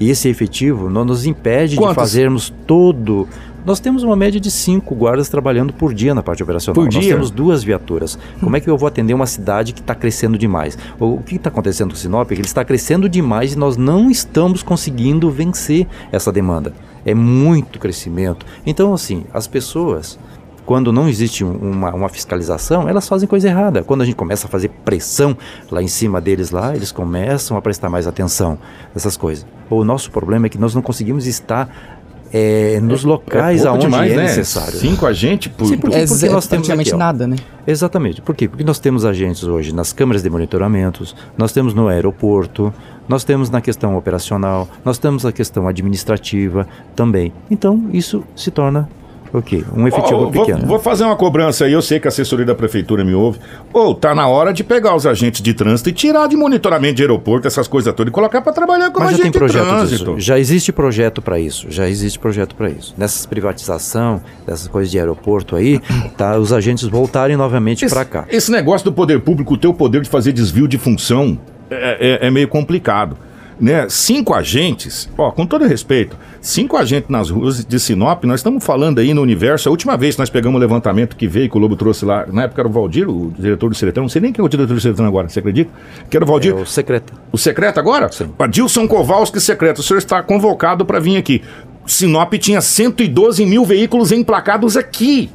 E 0.00 0.10
esse 0.10 0.28
efetivo 0.28 0.88
não 0.88 1.04
nos 1.04 1.26
impede 1.26 1.74
Quantos? 1.74 1.94
de 1.94 2.00
fazermos 2.00 2.54
todo. 2.66 3.26
Nós 3.68 3.80
temos 3.80 4.02
uma 4.02 4.16
média 4.16 4.40
de 4.40 4.50
cinco 4.50 4.94
guardas 4.94 5.28
trabalhando 5.28 5.74
por 5.74 5.92
dia 5.92 6.14
na 6.14 6.22
parte 6.22 6.42
operacional. 6.42 6.74
Por 6.74 6.90
Nós 6.90 7.04
dia? 7.04 7.12
temos 7.12 7.30
duas 7.30 7.62
viaturas. 7.62 8.18
Como 8.40 8.56
é 8.56 8.60
que 8.60 8.70
eu 8.70 8.78
vou 8.78 8.86
atender 8.86 9.12
uma 9.12 9.26
cidade 9.26 9.74
que 9.74 9.82
está 9.82 9.94
crescendo 9.94 10.38
demais? 10.38 10.78
O 10.98 11.18
que 11.18 11.36
está 11.36 11.50
acontecendo 11.50 11.90
com 11.90 11.94
o 11.94 11.98
Sinop 11.98 12.32
é 12.32 12.34
que 12.34 12.40
ele 12.40 12.48
está 12.48 12.64
crescendo 12.64 13.10
demais 13.10 13.52
e 13.52 13.58
nós 13.58 13.76
não 13.76 14.10
estamos 14.10 14.62
conseguindo 14.62 15.30
vencer 15.30 15.86
essa 16.10 16.32
demanda. 16.32 16.72
É 17.04 17.12
muito 17.12 17.78
crescimento. 17.78 18.46
Então, 18.64 18.94
assim, 18.94 19.26
as 19.34 19.46
pessoas 19.46 20.18
quando 20.64 20.92
não 20.92 21.08
existe 21.08 21.44
uma, 21.44 21.94
uma, 21.94 22.08
fiscalização, 22.10 22.86
elas 22.86 23.08
fazem 23.08 23.26
coisa 23.26 23.48
errada. 23.48 23.82
Quando 23.82 24.02
a 24.02 24.04
gente 24.04 24.16
começa 24.16 24.46
a 24.46 24.50
fazer 24.50 24.68
pressão 24.84 25.34
lá 25.70 25.82
em 25.82 25.88
cima 25.88 26.20
deles 26.20 26.50
lá, 26.50 26.76
eles 26.76 26.92
começam 26.92 27.56
a 27.56 27.62
prestar 27.62 27.88
mais 27.88 28.06
atenção 28.06 28.58
nessas 28.94 29.16
coisas. 29.16 29.46
O 29.70 29.82
nosso 29.82 30.10
problema 30.10 30.44
é 30.44 30.48
que 30.50 30.58
nós 30.58 30.74
não 30.74 30.82
conseguimos 30.82 31.26
estar 31.26 31.97
é, 32.32 32.80
nos 32.80 33.04
é, 33.04 33.06
locais 33.06 33.64
é 33.64 33.68
aonde 33.68 33.86
demais, 33.86 34.12
é 34.12 34.16
né? 34.16 34.22
necessário. 34.22 34.78
Cinco 34.78 35.06
agentes 35.06 35.52
por... 35.52 35.66
Sim, 35.66 35.78
porque, 35.78 35.96
é, 35.96 36.06
porque 36.06 36.28
nós 36.28 36.46
temos 36.46 36.70
aqui, 36.70 36.94
nada, 36.94 37.26
né? 37.26 37.36
Exatamente. 37.66 38.20
Por 38.20 38.34
quê? 38.34 38.48
Porque 38.48 38.64
nós 38.64 38.78
temos 38.78 39.04
agentes 39.04 39.44
hoje 39.44 39.74
nas 39.74 39.92
câmeras 39.92 40.22
de 40.22 40.30
monitoramentos, 40.30 41.14
nós 41.36 41.52
temos 41.52 41.74
no 41.74 41.88
aeroporto, 41.88 42.72
nós 43.08 43.24
temos 43.24 43.48
na 43.50 43.60
questão 43.60 43.96
operacional, 43.96 44.68
nós 44.84 44.98
temos 44.98 45.24
a 45.24 45.32
questão 45.32 45.66
administrativa 45.66 46.66
também. 46.94 47.32
Então, 47.50 47.88
isso 47.92 48.22
se 48.36 48.50
torna 48.50 48.88
Ok, 49.32 49.64
um 49.76 49.86
efetivo 49.86 50.24
oh, 50.24 50.30
pequeno. 50.30 50.60
Vou, 50.60 50.68
vou, 50.68 50.78
fazer 50.78 51.04
uma 51.04 51.16
cobrança 51.16 51.64
aí, 51.64 51.72
eu 51.72 51.82
sei 51.82 52.00
que 52.00 52.08
a 52.08 52.10
assessoria 52.10 52.46
da 52.46 52.54
prefeitura 52.54 53.04
me 53.04 53.14
ouve. 53.14 53.38
Ou 53.72 53.90
oh, 53.90 53.94
tá 53.94 54.14
na 54.14 54.26
hora 54.26 54.52
de 54.52 54.64
pegar 54.64 54.94
os 54.94 55.06
agentes 55.06 55.42
de 55.42 55.52
trânsito 55.52 55.90
e 55.90 55.92
tirar 55.92 56.26
de 56.28 56.36
monitoramento 56.36 56.94
de 56.94 57.02
aeroporto, 57.02 57.46
essas 57.46 57.68
coisas 57.68 57.92
todas, 57.94 58.10
e 58.10 58.12
colocar 58.12 58.40
para 58.40 58.52
trabalhar 58.52 58.90
como 58.90 59.04
Mas 59.04 59.14
agente 59.14 59.26
já 59.26 59.30
tem 59.30 59.32
projeto 59.32 59.64
de 59.64 59.70
trânsito. 59.70 60.14
Disso. 60.14 60.20
Já 60.20 60.38
existe 60.38 60.72
projeto 60.72 61.22
para 61.22 61.38
isso, 61.38 61.66
já 61.70 61.88
existe 61.88 62.18
projeto 62.18 62.54
para 62.54 62.70
isso. 62.70 62.94
Nessas 62.96 63.26
privatização, 63.26 64.22
dessas 64.46 64.68
coisas 64.68 64.90
de 64.90 64.98
aeroporto 64.98 65.56
aí, 65.56 65.80
tá, 66.16 66.38
os 66.38 66.52
agentes 66.52 66.84
voltarem 66.84 67.36
novamente 67.36 67.86
para 67.86 68.04
cá. 68.04 68.24
Esse 68.28 68.50
negócio 68.50 68.84
do 68.84 68.92
poder 68.92 69.20
público, 69.20 69.56
ter 69.56 69.68
o 69.68 69.74
poder 69.74 70.00
de 70.00 70.08
fazer 70.08 70.32
desvio 70.32 70.66
de 70.66 70.78
função, 70.78 71.38
é, 71.70 72.18
é, 72.24 72.26
é 72.28 72.30
meio 72.30 72.48
complicado 72.48 73.16
né, 73.60 73.86
cinco 73.88 74.34
agentes, 74.34 75.08
ó, 75.16 75.30
com 75.30 75.46
todo 75.46 75.66
respeito, 75.66 76.16
cinco 76.40 76.76
agentes 76.76 77.10
nas 77.10 77.30
ruas 77.30 77.64
de 77.64 77.80
Sinop, 77.80 78.24
nós 78.24 78.40
estamos 78.40 78.64
falando 78.64 78.98
aí 78.98 79.12
no 79.12 79.22
universo, 79.22 79.68
a 79.68 79.72
última 79.72 79.96
vez 79.96 80.14
que 80.14 80.20
nós 80.20 80.30
pegamos 80.30 80.58
o 80.58 80.60
levantamento 80.60 81.16
que 81.16 81.26
veio, 81.26 81.50
que 81.50 81.56
o 81.56 81.60
Lobo 81.60 81.76
trouxe 81.76 82.04
lá, 82.04 82.26
na 82.26 82.44
época 82.44 82.62
era 82.62 82.68
o 82.68 82.70
Valdir, 82.70 83.08
o 83.08 83.32
diretor 83.36 83.68
do 83.68 83.74
Seretão, 83.74 84.04
não 84.04 84.08
sei 84.08 84.22
nem 84.22 84.32
quem 84.32 84.42
é 84.42 84.46
o 84.46 84.48
diretor 84.48 84.74
do 84.74 84.80
Seretão 84.80 85.06
agora, 85.06 85.28
você 85.28 85.40
acredita? 85.40 85.70
Que 86.08 86.16
era 86.16 86.24
o 86.24 86.28
Valdir. 86.28 86.52
É 86.52 86.54
o 86.54 86.66
secreto. 86.66 87.12
O 87.32 87.38
secreto 87.38 87.78
agora? 87.78 88.10
Sim. 88.10 88.30
Adilson 88.38 88.86
Kowalski, 88.86 89.40
secreto, 89.40 89.78
o 89.78 89.82
senhor 89.82 89.98
está 89.98 90.22
convocado 90.22 90.84
para 90.84 91.00
vir 91.00 91.16
aqui. 91.16 91.42
Sinop 91.86 92.32
tinha 92.34 92.60
112 92.60 93.44
mil 93.46 93.64
veículos 93.64 94.12
emplacados 94.12 94.76
aqui. 94.76 95.30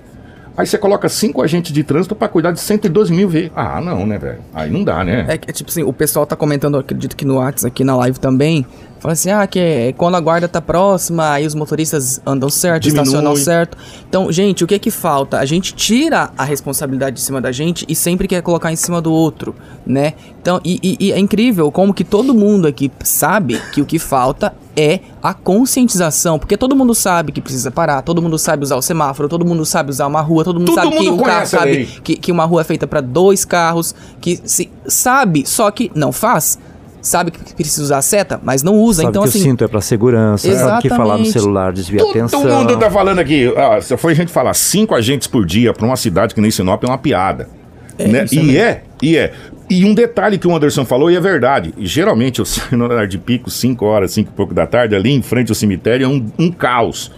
Aí 0.56 0.68
você 0.68 0.78
coloca 0.78 1.10
cinco 1.10 1.42
agentes 1.42 1.72
de 1.72 1.84
trânsito 1.84 2.16
para 2.16 2.28
cuidar 2.28 2.52
de 2.52 2.60
112 2.60 3.12
mil 3.12 3.28
veículos. 3.28 3.66
Ah, 3.66 3.82
não, 3.82 4.06
né, 4.06 4.18
velho? 4.18 4.40
Aí 4.54 4.70
não 4.70 4.84
dá, 4.84 5.04
né? 5.04 5.26
É, 5.28 5.34
é 5.34 5.52
tipo 5.52 5.70
assim, 5.70 5.84
o 5.84 5.92
pessoal 5.92 6.26
tá 6.26 6.36
comentando, 6.36 6.78
acredito 6.78 7.16
que 7.16 7.26
no 7.26 7.38
WhatsApp, 7.38 7.68
aqui 7.68 7.84
na 7.84 7.96
live 7.96 8.20
também, 8.20 8.66
Fala 9.04 9.12
assim, 9.12 9.32
ah, 9.32 9.46
que 9.46 9.60
é 9.60 9.92
quando 9.92 10.16
a 10.16 10.20
guarda 10.22 10.48
tá 10.48 10.62
próxima, 10.62 11.34
aí 11.34 11.46
os 11.46 11.54
motoristas 11.54 12.22
andam 12.26 12.50
certo, 12.50 12.84
Diminui. 12.84 13.04
estacionam 13.04 13.36
certo. 13.36 13.78
Então, 14.08 14.32
gente, 14.32 14.64
o 14.64 14.68
que 14.68 14.76
é 14.76 14.80
que 14.80 14.90
falta? 14.90 15.40
A 15.40 15.46
gente 15.46 15.74
tira 15.74 16.32
a 16.38 16.46
responsabilidade 16.46 17.18
de 17.18 17.22
cima 17.22 17.42
da 17.42 17.52
gente 17.52 17.86
e 17.90 17.96
sempre 17.96 18.30
quer 18.30 18.42
colocar 18.42 18.72
em 18.72 18.78
cima 18.78 19.02
do 19.02 19.12
outro, 19.12 19.54
né? 19.86 20.14
Então, 20.42 20.62
e, 20.64 20.80
e, 20.82 21.08
e 21.08 21.12
é 21.12 21.20
incrível 21.20 21.70
como 21.70 21.94
que 21.94 22.06
todo 22.06 22.34
mundo 22.34 22.66
aqui 22.66 22.90
sabe 23.04 23.60
que 23.74 23.82
o 23.82 23.86
que 23.86 24.00
falta 24.00 24.54
é 24.76 25.00
a 25.22 25.34
conscientização, 25.34 26.40
porque 26.40 26.58
todo 26.58 26.76
mundo 26.76 26.96
sabe 26.96 27.32
que 27.32 27.42
precisa 27.42 27.72
parar, 27.72 28.02
todo 28.02 28.22
mundo 28.22 28.38
sabe 28.38 28.64
usar 28.64 28.76
o 28.76 28.82
semáforo, 28.82 29.30
todo 29.30 29.46
mundo 29.46 29.66
sabe 29.66 29.90
usar 29.90 30.08
uma 30.08 30.22
rua, 30.22 30.44
todo 30.44 30.60
mundo 30.60 30.68
todo 30.68 30.76
sabe 30.76 30.90
mundo 30.90 31.02
que 31.02 31.10
o 31.10 31.24
carro 31.24 31.46
sabe 31.46 31.86
que, 32.04 32.16
que 32.16 32.32
uma 32.32 32.46
rua 32.46 32.62
é 32.62 32.64
feita 32.64 32.88
para 32.88 33.02
dois 33.02 33.46
carros, 33.46 33.94
que 34.20 34.40
se 34.44 34.70
sabe, 34.88 35.46
só 35.46 35.70
que 35.72 35.92
não 35.94 36.12
faz 36.12 36.58
sabe 37.04 37.32
que 37.32 37.54
precisa 37.54 37.84
usar 37.84 37.98
a 37.98 38.02
seta, 38.02 38.40
mas 38.42 38.64
não 38.64 38.80
usa. 38.80 39.02
Sabe 39.02 39.10
então, 39.10 39.24
que 39.24 39.30
assim. 39.30 39.40
O 39.40 39.44
cinto 39.44 39.64
é 39.64 39.68
para 39.68 39.82
segurança, 39.82 40.48
exatamente. 40.48 40.70
sabe 40.70 40.82
que 40.82 40.90
falar 40.90 41.18
no 41.18 41.26
celular 41.26 41.74
desvia 41.74 42.00
Todo 42.00 42.10
atenção. 42.12 42.42
Todo 42.42 42.56
mundo 42.56 42.80
tá 42.80 42.90
falando 42.90 43.20
aqui. 43.20 43.54
Ah, 43.58 43.82
se 43.82 43.96
foi 43.98 44.14
a 44.14 44.16
gente 44.16 44.32
falar 44.32 44.54
cinco 44.54 44.96
agentes 44.96 45.28
por 45.28 45.46
dia 45.46 45.74
para 45.74 45.86
uma 45.86 45.98
cidade 45.98 46.34
que 46.34 46.40
nem 46.40 46.50
Sinop 46.50 46.82
é 46.82 46.88
uma 46.88 46.98
piada. 46.98 47.50
É, 47.98 48.08
né? 48.08 48.26
E 48.32 48.58
é, 48.58 48.84
e 49.02 49.18
é. 49.18 49.34
E 49.70 49.86
um 49.86 49.94
detalhe 49.94 50.38
que 50.38 50.48
o 50.48 50.56
Anderson 50.56 50.86
falou, 50.86 51.10
e 51.10 51.16
é 51.16 51.20
verdade. 51.20 51.74
Geralmente 51.80 52.40
eu 52.40 52.46
saio 52.46 52.78
no 52.78 52.86
horário 52.86 53.08
de 53.08 53.18
pico, 53.18 53.50
5 53.50 53.86
horas, 53.86 54.12
5 54.12 54.30
e 54.32 54.34
pouco 54.34 54.54
da 54.54 54.68
tarde, 54.68 54.96
ali 54.96 55.12
em 55.12 55.22
frente 55.22 55.50
ao 55.50 55.56
cemitério, 55.56 56.06
é 56.06 56.08
um, 56.08 56.26
um 56.38 56.52
caos. 56.52 57.12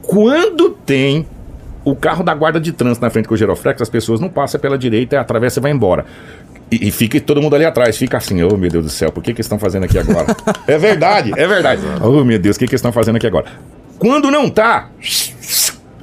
Quando 0.00 0.70
tem 0.70 1.26
o 1.84 1.96
carro 1.96 2.22
da 2.22 2.34
guarda 2.34 2.60
de 2.60 2.72
trânsito 2.72 3.04
na 3.04 3.10
frente 3.10 3.28
com 3.28 3.34
o 3.34 3.36
giroflex, 3.36 3.82
as 3.82 3.88
pessoas 3.88 4.20
não 4.20 4.28
passam 4.28 4.60
pela 4.60 4.78
direita, 4.78 5.20
atravessa 5.20 5.58
e 5.58 5.62
vai 5.62 5.72
embora. 5.72 6.04
E, 6.70 6.88
e, 6.88 6.90
fica 6.90 7.20
todo 7.20 7.42
mundo 7.42 7.54
ali 7.54 7.64
atrás, 7.64 7.98
fica 7.98 8.16
assim, 8.16 8.42
oh 8.42 8.56
meu 8.56 8.70
Deus 8.70 8.84
do 8.84 8.90
céu, 8.90 9.12
por 9.12 9.22
que, 9.22 9.34
que 9.34 9.40
estão 9.40 9.58
fazendo 9.58 9.84
aqui 9.84 9.98
agora? 9.98 10.34
é 10.66 10.78
verdade, 10.78 11.32
é 11.36 11.46
verdade. 11.46 11.82
Oh 12.00 12.24
meu 12.24 12.38
Deus, 12.38 12.56
o 12.56 12.58
que, 12.58 12.66
que 12.66 12.74
estão 12.74 12.92
fazendo 12.92 13.16
aqui 13.16 13.26
agora? 13.26 13.46
Quando 13.98 14.30
não 14.30 14.48
tá, 14.48 14.88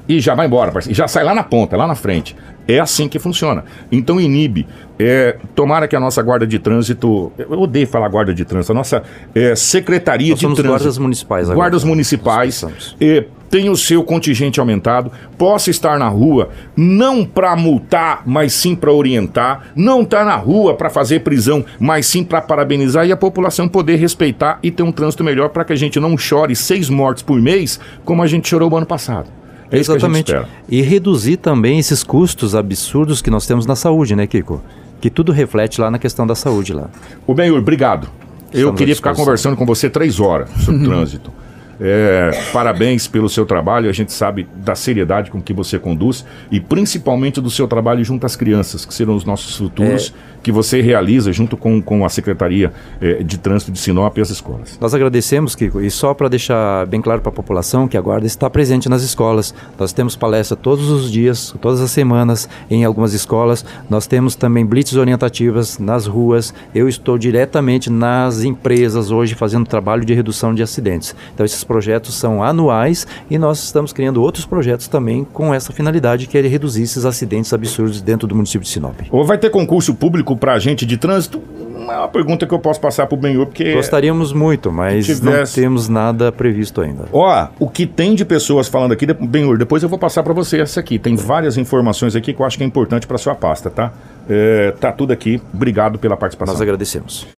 e 0.07 0.19
já 0.19 0.33
vai 0.33 0.47
embora, 0.47 0.71
parceiro, 0.71 0.95
já 0.95 1.07
sai 1.07 1.23
lá 1.23 1.35
na 1.35 1.43
ponta, 1.43 1.77
lá 1.77 1.87
na 1.87 1.95
frente. 1.95 2.35
É 2.67 2.79
assim 2.79 3.07
que 3.07 3.19
funciona. 3.19 3.63
Então 3.91 4.19
inibe. 4.19 4.67
É, 5.01 5.37
tomara 5.55 5.87
que 5.87 5.95
a 5.95 5.99
nossa 5.99 6.21
guarda 6.21 6.45
de 6.45 6.59
trânsito, 6.59 7.31
eu 7.37 7.61
odeio 7.61 7.87
falar 7.87 8.09
guarda 8.09 8.33
de 8.33 8.43
trânsito, 8.43 8.73
a 8.73 8.75
nossa 8.75 9.01
é, 9.33 9.55
secretaria 9.55 10.31
Nós 10.31 10.39
de 10.39 10.45
trânsito. 10.45 10.67
guardas 10.67 10.97
municipais 10.97 11.43
agora. 11.45 11.55
Guardas 11.55 11.83
municipais. 11.85 12.65
É, 12.99 13.23
tem 13.49 13.69
o 13.69 13.77
seu 13.77 14.03
contingente 14.03 14.59
aumentado, 14.59 15.09
possa 15.37 15.69
estar 15.69 15.97
na 15.97 16.09
rua, 16.09 16.49
não 16.75 17.23
para 17.23 17.55
multar, 17.55 18.23
mas 18.25 18.51
sim 18.51 18.75
para 18.75 18.91
orientar, 18.91 19.67
não 19.73 20.03
tá 20.03 20.25
na 20.25 20.35
rua 20.35 20.75
para 20.75 20.89
fazer 20.89 21.21
prisão, 21.21 21.63
mas 21.79 22.05
sim 22.05 22.21
para 22.21 22.41
parabenizar 22.41 23.07
e 23.07 23.11
a 23.13 23.17
população 23.17 23.69
poder 23.69 23.95
respeitar 23.95 24.59
e 24.61 24.69
ter 24.69 24.83
um 24.83 24.91
trânsito 24.91 25.23
melhor 25.23 25.47
para 25.49 25.63
que 25.63 25.71
a 25.71 25.77
gente 25.77 25.97
não 25.97 26.17
chore 26.17 26.55
seis 26.57 26.89
mortes 26.89 27.23
por 27.23 27.41
mês 27.41 27.79
como 28.03 28.21
a 28.21 28.27
gente 28.27 28.49
chorou 28.49 28.69
o 28.69 28.75
ano 28.75 28.85
passado. 28.85 29.29
É 29.71 29.77
Exatamente. 29.77 30.35
E 30.67 30.81
reduzir 30.81 31.37
também 31.37 31.79
esses 31.79 32.03
custos 32.03 32.55
absurdos 32.55 33.21
que 33.21 33.29
nós 33.29 33.45
temos 33.45 33.65
na 33.65 33.75
saúde, 33.75 34.15
né, 34.15 34.25
Kiko? 34.25 34.61
Que 35.01 35.09
tudo 35.09 35.31
reflete 35.31 35.79
lá 35.79 35.89
na 35.89 35.97
questão 35.99 36.27
da 36.27 36.35
saúde 36.35 36.73
lá. 36.73 36.89
O 37.25 37.33
Benhur, 37.33 37.57
obrigado. 37.59 38.09
Estamos 38.45 38.61
Eu 38.61 38.73
queria 38.73 38.95
ficar 38.95 39.15
conversando 39.15 39.55
com 39.55 39.65
você 39.65 39.89
três 39.89 40.19
horas 40.19 40.49
sobre 40.63 40.83
trânsito. 40.87 41.31
É, 41.79 42.31
parabéns 42.51 43.07
pelo 43.07 43.29
seu 43.29 43.45
trabalho, 43.45 43.89
a 43.89 43.93
gente 43.93 44.11
sabe 44.11 44.47
da 44.55 44.75
seriedade 44.75 45.31
com 45.31 45.41
que 45.41 45.53
você 45.53 45.79
conduz 45.79 46.25
e 46.51 46.59
principalmente 46.59 47.39
do 47.39 47.49
seu 47.49 47.67
trabalho 47.67 48.03
junto 48.03 48.25
às 48.25 48.35
crianças, 48.35 48.85
que 48.85 48.93
serão 48.93 49.15
os 49.15 49.23
nossos 49.23 49.55
futuros, 49.55 50.13
é... 50.13 50.39
que 50.43 50.51
você 50.51 50.81
realiza 50.81 51.31
junto 51.31 51.55
com, 51.55 51.81
com 51.81 52.03
a 52.03 52.09
Secretaria 52.09 52.73
é, 52.99 53.23
de 53.23 53.37
Trânsito 53.37 53.71
de 53.71 53.79
Sinop 53.79 54.17
e 54.17 54.21
as 54.21 54.29
escolas. 54.29 54.77
Nós 54.79 54.93
agradecemos, 54.93 55.55
Kiko, 55.55 55.79
e 55.79 55.89
só 55.89 56.13
para 56.13 56.27
deixar 56.27 56.85
bem 56.87 57.01
claro 57.01 57.21
para 57.21 57.29
a 57.29 57.33
população 57.33 57.87
que 57.87 57.97
a 57.97 58.01
Guarda 58.01 58.27
está 58.27 58.49
presente 58.49 58.89
nas 58.89 59.01
escolas. 59.01 59.53
Nós 59.77 59.93
temos 59.93 60.15
palestra 60.15 60.57
todos 60.57 60.89
os 60.89 61.09
dias, 61.11 61.55
todas 61.61 61.81
as 61.81 61.91
semanas, 61.91 62.49
em 62.69 62.83
algumas 62.83 63.13
escolas. 63.13 63.65
Nós 63.89 64.05
temos 64.05 64.35
também 64.35 64.65
blitz 64.65 64.95
orientativas 64.95 65.79
nas 65.79 66.05
ruas. 66.05 66.53
Eu 66.75 66.89
estou 66.89 67.17
diretamente 67.17 67.89
nas 67.89 68.43
empresas 68.43 69.11
hoje 69.11 69.35
fazendo 69.35 69.65
trabalho 69.65 70.03
de 70.03 70.13
redução 70.13 70.53
de 70.53 70.61
acidentes. 70.61 71.15
Então, 71.33 71.45
esses 71.45 71.63
projetos 71.69 72.15
são 72.15 72.43
anuais 72.43 73.05
e 73.29 73.37
nós 73.37 73.63
estamos 73.63 73.93
criando 73.93 74.23
outros 74.23 74.43
projetos 74.43 74.87
também 74.87 75.23
com 75.23 75.53
essa 75.53 75.71
finalidade 75.71 76.25
que 76.25 76.35
é 76.35 76.41
reduzir 76.41 76.81
esses 76.81 77.05
acidentes 77.05 77.53
absurdos 77.53 78.01
dentro 78.01 78.27
do 78.27 78.33
município 78.33 78.65
de 78.65 78.69
Sinop. 78.69 78.99
Ou 79.11 79.23
vai 79.23 79.37
ter 79.37 79.51
concurso 79.51 79.93
público 79.93 80.35
para 80.35 80.53
agente 80.53 80.83
de 80.83 80.97
trânsito? 80.97 81.39
É 81.77 81.97
uma 81.97 82.07
pergunta 82.07 82.47
que 82.47 82.53
eu 82.53 82.59
posso 82.59 82.81
passar 82.81 83.05
para 83.05 83.15
o 83.15 83.19
Benhur, 83.19 83.45
porque... 83.45 83.73
Gostaríamos 83.73 84.33
muito, 84.33 84.71
mas 84.71 85.05
tivesse... 85.05 85.59
não 85.59 85.63
temos 85.63 85.87
nada 85.87 86.31
previsto 86.31 86.81
ainda. 86.81 87.05
Ó, 87.13 87.47
o 87.59 87.69
que 87.69 87.85
tem 87.85 88.15
de 88.15 88.25
pessoas 88.25 88.67
falando 88.67 88.91
aqui, 88.91 89.05
Benhur, 89.05 89.57
depois 89.57 89.83
eu 89.83 89.89
vou 89.89 89.99
passar 89.99 90.23
para 90.23 90.33
você 90.33 90.59
essa 90.59 90.79
aqui. 90.79 90.97
Tem 90.97 91.15
várias 91.15 91.55
informações 91.55 92.15
aqui 92.15 92.33
que 92.33 92.41
eu 92.41 92.45
acho 92.45 92.57
que 92.57 92.63
é 92.63 92.67
importante 92.67 93.05
para 93.05 93.17
sua 93.19 93.35
pasta, 93.35 93.69
tá? 93.69 93.91
É, 94.27 94.71
tá 94.79 94.91
tudo 94.91 95.13
aqui. 95.13 95.39
Obrigado 95.53 95.99
pela 95.99 96.17
participação. 96.17 96.53
Nós 96.53 96.61
agradecemos. 96.61 97.27